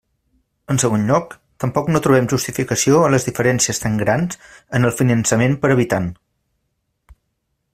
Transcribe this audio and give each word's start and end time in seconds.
En 0.75 0.79
segon 0.83 1.03
lloc, 1.09 1.33
tampoc 1.63 1.91
no 1.95 2.01
trobem 2.07 2.29
justificació 2.31 3.01
a 3.01 3.11
les 3.15 3.27
diferències 3.27 3.83
tan 3.83 3.99
grans 4.03 4.41
en 4.79 4.89
el 4.89 4.97
finançament 5.03 5.55
per 5.67 5.71
habitant. 5.77 6.09